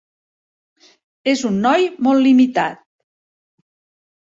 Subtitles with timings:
[1.35, 2.83] És un noi molt limitat.